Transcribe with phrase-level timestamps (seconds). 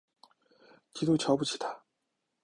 [0.95, 1.83] 极度瞧不起他